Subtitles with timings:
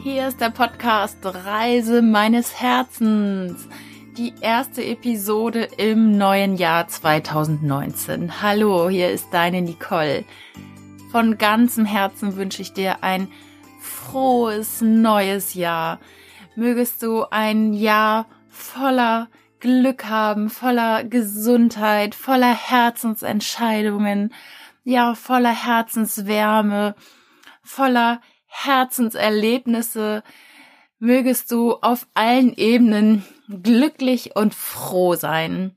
[0.00, 3.68] Hier ist der Podcast Reise meines Herzens.
[4.16, 8.42] Die erste Episode im neuen Jahr 2019.
[8.42, 10.24] Hallo, hier ist deine Nicole.
[11.12, 13.28] Von ganzem Herzen wünsche ich dir ein
[13.80, 16.00] frohes neues Jahr.
[16.56, 19.28] Mögest du ein Jahr voller
[19.60, 24.34] Glück haben, voller Gesundheit, voller Herzensentscheidungen,
[24.82, 26.96] ja, voller Herzenswärme,
[27.62, 28.20] voller
[28.52, 30.22] Herzenserlebnisse.
[30.98, 35.76] Mögest du auf allen Ebenen glücklich und froh sein.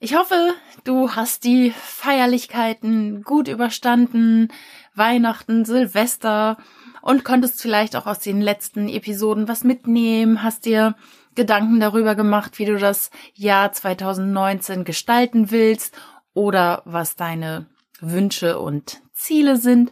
[0.00, 0.54] Ich hoffe,
[0.84, 4.48] du hast die Feierlichkeiten gut überstanden,
[4.94, 6.56] Weihnachten, Silvester
[7.02, 10.94] und konntest vielleicht auch aus den letzten Episoden was mitnehmen, hast dir
[11.34, 15.96] Gedanken darüber gemacht, wie du das Jahr 2019 gestalten willst
[16.32, 17.66] oder was deine
[18.00, 19.90] Wünsche und Ziele sind.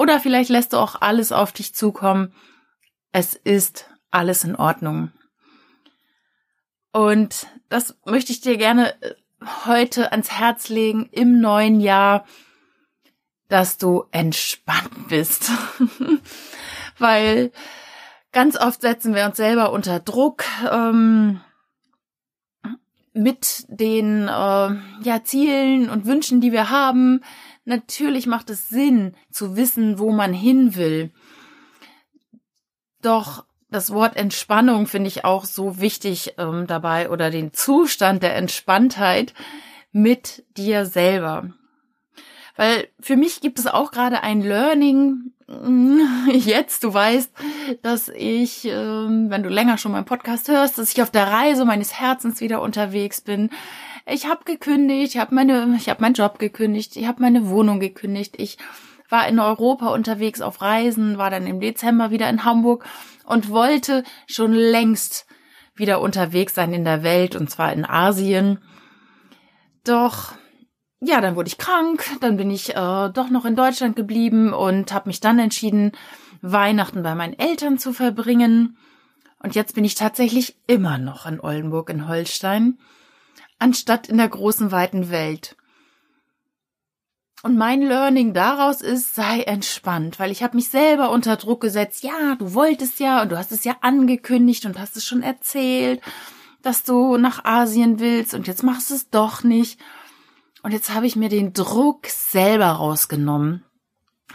[0.00, 2.32] Oder vielleicht lässt du auch alles auf dich zukommen.
[3.12, 5.12] Es ist alles in Ordnung.
[6.90, 9.14] Und das möchte ich dir gerne äh,
[9.66, 12.24] heute ans Herz legen im neuen Jahr,
[13.50, 15.50] dass du entspannt bist.
[16.98, 17.52] Weil
[18.32, 21.42] ganz oft setzen wir uns selber unter Druck ähm,
[23.12, 24.30] mit den äh,
[25.02, 27.22] ja, Zielen und Wünschen, die wir haben.
[27.70, 31.12] Natürlich macht es Sinn zu wissen, wo man hin will.
[33.00, 38.34] Doch das Wort Entspannung finde ich auch so wichtig ähm, dabei oder den Zustand der
[38.34, 39.34] Entspanntheit
[39.92, 41.50] mit dir selber.
[42.56, 45.30] Weil für mich gibt es auch gerade ein Learning.
[46.32, 47.30] Jetzt, du weißt,
[47.82, 51.64] dass ich, ähm, wenn du länger schon meinen Podcast hörst, dass ich auf der Reise
[51.64, 53.48] meines Herzens wieder unterwegs bin.
[54.12, 57.78] Ich habe gekündigt, ich habe meine, ich habe meinen Job gekündigt, ich habe meine Wohnung
[57.78, 58.58] gekündigt, ich
[59.08, 62.84] war in Europa unterwegs auf Reisen, war dann im Dezember wieder in Hamburg
[63.24, 65.26] und wollte schon längst
[65.76, 68.58] wieder unterwegs sein in der Welt und zwar in Asien.
[69.84, 70.32] Doch
[71.00, 74.92] ja, dann wurde ich krank, dann bin ich äh, doch noch in Deutschland geblieben und
[74.92, 75.92] habe mich dann entschieden,
[76.42, 78.76] Weihnachten bei meinen Eltern zu verbringen.
[79.42, 82.78] Und jetzt bin ich tatsächlich immer noch in Oldenburg in Holstein,
[83.60, 85.56] anstatt in der großen weiten Welt.
[87.42, 92.02] Und mein Learning daraus ist, sei entspannt, weil ich habe mich selber unter Druck gesetzt.
[92.02, 96.02] Ja, du wolltest ja und du hast es ja angekündigt und hast es schon erzählt,
[96.62, 99.80] dass du nach Asien willst und jetzt machst du es doch nicht.
[100.62, 103.64] Und jetzt habe ich mir den Druck selber rausgenommen,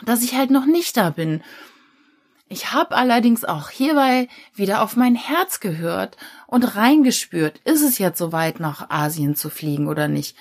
[0.04, 1.44] dass ich halt noch nicht da bin.
[2.48, 6.18] Ich habe allerdings auch hierbei wieder auf mein Herz gehört
[6.48, 10.38] und reingespürt, ist es jetzt soweit nach Asien zu fliegen oder nicht.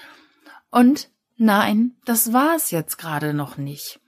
[0.71, 4.01] Und Nein, das war es jetzt gerade noch nicht.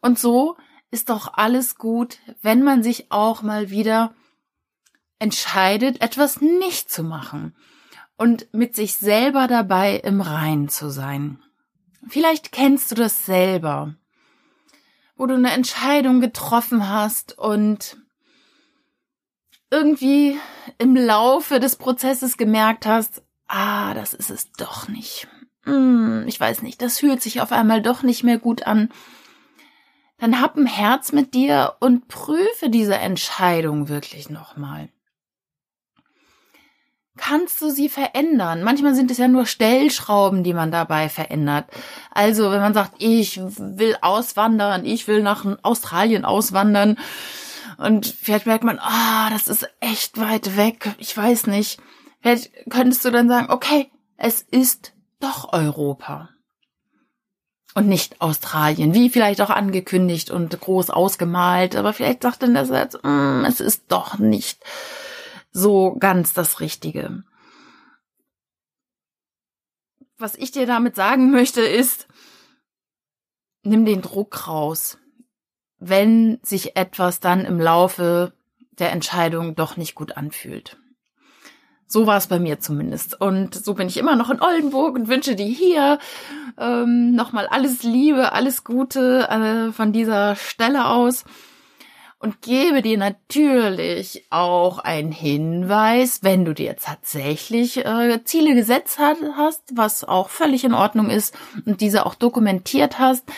[0.00, 0.56] Und so
[0.90, 4.14] ist doch alles gut, wenn man sich auch mal wieder
[5.18, 7.54] entscheidet, etwas nicht zu machen
[8.16, 11.42] und mit sich selber dabei im Rein zu sein.
[12.08, 13.94] Vielleicht kennst du das selber,
[15.16, 17.96] wo du eine Entscheidung getroffen hast und
[19.70, 20.38] irgendwie
[20.78, 25.28] im Laufe des Prozesses gemerkt hast, ah, das ist es doch nicht
[25.64, 28.90] hm, ich weiß nicht, das fühlt sich auf einmal doch nicht mehr gut an,
[30.18, 34.88] dann hab ein Herz mit dir und prüfe diese Entscheidung wirklich nochmal.
[37.16, 38.64] Kannst du sie verändern?
[38.64, 41.66] Manchmal sind es ja nur Stellschrauben, die man dabei verändert.
[42.10, 46.96] Also, wenn man sagt, ich will auswandern, ich will nach Australien auswandern,
[47.76, 51.80] und vielleicht merkt man, ah, das ist echt weit weg, ich weiß nicht.
[52.20, 56.30] Vielleicht könntest du dann sagen, okay, es ist doch Europa.
[57.74, 62.68] Und nicht Australien, wie vielleicht auch angekündigt und groß ausgemalt, aber vielleicht sagt dann das
[62.70, 64.62] jetzt, mm, es ist doch nicht
[65.54, 67.22] so ganz das Richtige.
[70.18, 72.08] Was ich dir damit sagen möchte ist,
[73.62, 74.98] nimm den Druck raus,
[75.78, 78.34] wenn sich etwas dann im Laufe
[78.72, 80.76] der Entscheidung doch nicht gut anfühlt.
[81.86, 83.20] So war es bei mir zumindest.
[83.20, 85.98] Und so bin ich immer noch in Oldenburg und wünsche dir hier
[86.58, 91.24] ähm, nochmal alles Liebe, alles Gute äh, von dieser Stelle aus.
[92.24, 99.18] Und gebe dir natürlich auch einen Hinweis, wenn du dir tatsächlich äh, Ziele gesetzt hat,
[99.36, 101.36] hast, was auch völlig in Ordnung ist
[101.66, 103.30] und diese auch dokumentiert hast.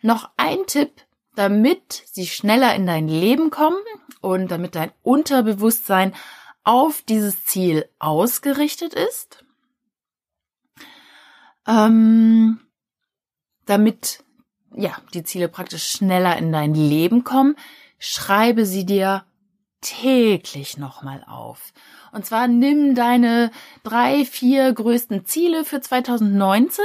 [0.00, 0.90] Noch ein Tipp,
[1.34, 3.76] damit sie schneller in dein Leben kommen
[4.22, 6.14] und damit dein Unterbewusstsein
[6.64, 9.44] auf dieses Ziel ausgerichtet ist,
[11.68, 12.58] ähm,
[13.66, 14.24] damit
[14.74, 17.54] ja die Ziele praktisch schneller in dein Leben kommen.
[18.00, 19.24] Schreibe sie dir
[19.80, 21.72] täglich nochmal auf.
[22.12, 23.52] Und zwar nimm deine
[23.84, 26.84] drei, vier größten Ziele für 2019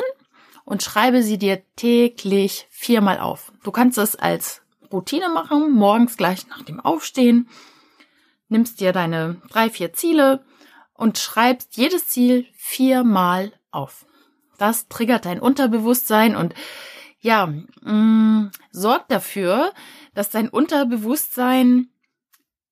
[0.65, 3.51] und schreibe sie dir täglich viermal auf.
[3.63, 7.49] Du kannst es als Routine machen, morgens gleich nach dem Aufstehen.
[8.47, 10.45] Nimmst dir deine drei, vier Ziele
[10.93, 14.05] und schreibst jedes Ziel viermal auf.
[14.57, 16.53] Das triggert dein Unterbewusstsein und
[17.19, 19.73] ja, mh, mm, sorgt dafür,
[20.15, 21.89] dass dein Unterbewusstsein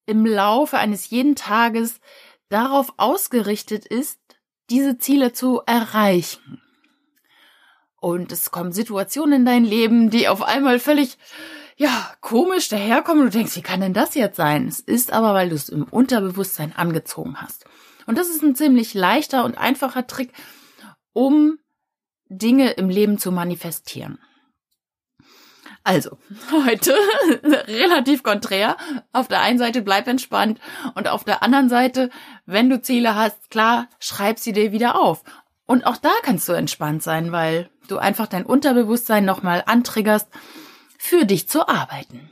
[0.06, 2.00] im Laufe eines jeden Tages
[2.50, 4.20] darauf ausgerichtet ist,
[4.70, 6.62] diese Ziele zu erreichen.
[8.00, 11.18] Und es kommen Situationen in dein Leben, die auf einmal völlig,
[11.78, 13.26] ja, komisch daherkommen.
[13.26, 14.68] Du denkst, wie kann denn das jetzt sein?
[14.68, 17.66] Es ist aber, weil du es im Unterbewusstsein angezogen hast.
[18.06, 20.34] Und das ist ein ziemlich leichter und einfacher Trick,
[21.14, 21.60] um
[22.28, 24.20] Dinge im Leben zu manifestieren.
[25.84, 26.18] Also,
[26.52, 26.94] heute
[27.44, 28.78] relativ konträr.
[29.12, 30.60] Auf der einen Seite bleib entspannt
[30.96, 32.10] und auf der anderen Seite,
[32.46, 35.24] wenn du Ziele hast, klar, schreib sie dir wieder auf.
[35.66, 40.30] Und auch da kannst du entspannt sein, weil du einfach dein Unterbewusstsein nochmal antriggerst,
[40.98, 42.32] für dich zu arbeiten.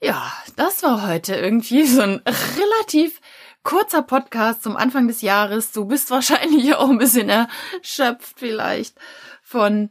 [0.00, 2.22] Ja, das war heute irgendwie so ein
[2.56, 3.20] relativ
[3.62, 5.72] kurzer Podcast zum Anfang des Jahres.
[5.72, 8.96] Du bist wahrscheinlich auch ein bisschen erschöpft vielleicht
[9.42, 9.90] von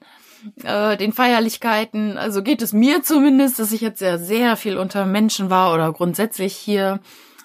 [0.64, 2.18] äh, den Feierlichkeiten.
[2.18, 5.92] Also geht es mir zumindest, dass ich jetzt sehr, sehr viel unter Menschen war oder
[5.92, 7.00] grundsätzlich hier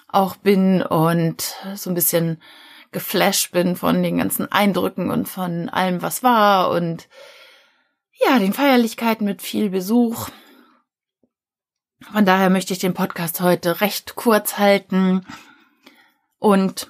[0.07, 2.41] auch bin und so ein bisschen
[2.91, 7.07] geflasht bin von den ganzen Eindrücken und von allem, was war und
[8.25, 10.29] ja, den Feierlichkeiten mit viel Besuch.
[12.11, 15.25] Von daher möchte ich den Podcast heute recht kurz halten
[16.39, 16.89] und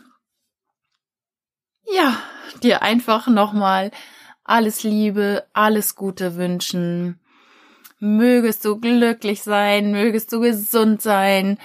[1.83, 2.17] ja,
[2.63, 3.91] dir einfach nochmal
[4.49, 7.17] alles Liebe, alles Gute wünschen.
[7.99, 11.57] Mögest du glücklich sein, mögest du gesund sein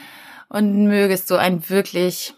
[0.48, 2.34] und mögest du ein wirklich,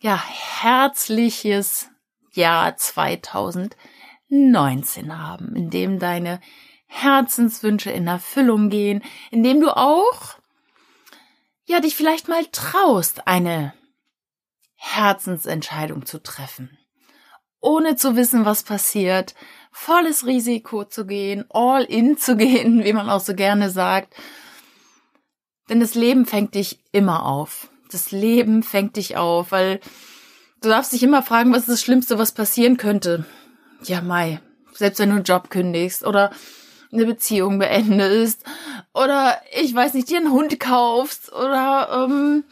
[0.00, 0.22] ja,
[0.60, 1.88] herzliches
[2.32, 6.40] Jahr 2019 haben, in dem deine
[6.86, 10.36] Herzenswünsche in Erfüllung gehen, in dem du auch,
[11.64, 13.74] ja, dich vielleicht mal traust, eine
[14.76, 16.78] Herzensentscheidung zu treffen
[17.66, 19.34] ohne zu wissen, was passiert,
[19.76, 24.14] volles Risiko zu gehen, all in zu gehen, wie man auch so gerne sagt.
[25.68, 27.68] Denn das Leben fängt dich immer auf.
[27.90, 29.80] Das Leben fängt dich auf, weil
[30.62, 33.26] du darfst dich immer fragen, was ist das Schlimmste, was passieren könnte.
[33.84, 34.40] Ja, Mai,
[34.72, 36.30] selbst wenn du einen Job kündigst oder
[36.90, 38.44] eine Beziehung beendest
[38.94, 42.44] oder ich weiß nicht, dir einen Hund kaufst oder ähm,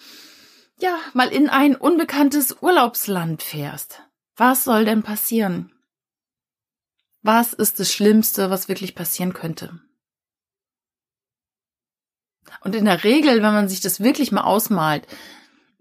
[0.78, 4.02] ja, mal in ein unbekanntes Urlaubsland fährst.
[4.36, 5.73] Was soll denn passieren?
[7.24, 9.80] Was ist das Schlimmste, was wirklich passieren könnte?
[12.60, 15.06] Und in der Regel, wenn man sich das wirklich mal ausmalt,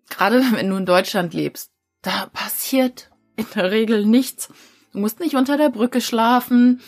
[0.09, 4.47] gerade wenn du in Deutschland lebst, da passiert in der Regel nichts.
[4.93, 6.81] Du musst nicht unter der Brücke schlafen.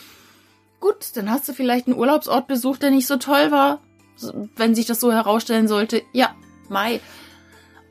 [0.80, 3.82] Gut, dann hast du vielleicht einen Urlaubsort besucht, der nicht so toll war.
[4.56, 6.34] Wenn sich das so herausstellen sollte, ja,
[6.70, 7.02] Mai.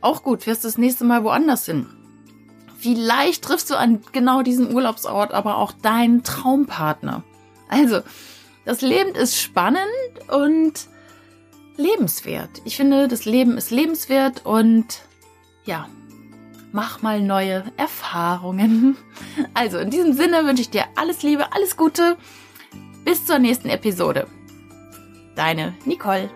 [0.01, 2.04] Auch gut, fährst das nächste Mal woanders hin.
[2.85, 7.23] Vielleicht triffst du an genau diesem Urlaubsort aber auch deinen Traumpartner.
[7.67, 8.03] Also,
[8.67, 9.81] das Leben ist spannend
[10.31, 10.75] und
[11.79, 12.61] lebenswert.
[12.67, 15.01] Ich finde, das Leben ist lebenswert und
[15.65, 15.89] ja,
[16.73, 18.99] mach mal neue Erfahrungen.
[19.55, 22.19] Also, in diesem Sinne wünsche ich dir alles Liebe, alles Gute.
[23.07, 24.27] Bis zur nächsten Episode.
[25.37, 26.29] Deine Nicole.